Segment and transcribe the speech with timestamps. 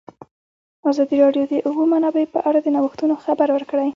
[0.89, 3.89] ازادي راډیو د د اوبو منابع په اړه د نوښتونو خبر ورکړی.